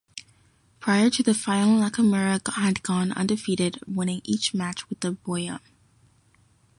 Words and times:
Prior 0.79 1.11
to 1.11 1.21
the 1.21 1.35
final 1.35 1.79
Nakamura 1.79 2.41
had 2.55 2.81
gone 2.81 3.11
undefeated, 3.11 3.77
winning 3.85 4.21
each 4.23 4.51
match 4.51 4.89
with 4.89 5.01
the 5.01 5.11
Bomaye. 5.11 5.59